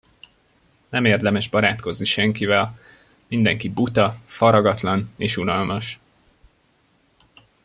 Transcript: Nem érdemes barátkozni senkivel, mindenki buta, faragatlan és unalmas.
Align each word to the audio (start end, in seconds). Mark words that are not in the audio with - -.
Nem 0.89 1.05
érdemes 1.05 1.47
barátkozni 1.49 2.05
senkivel, 2.05 2.79
mindenki 3.27 3.69
buta, 3.69 4.17
faragatlan 4.25 5.13
és 5.17 5.37
unalmas. 5.37 5.99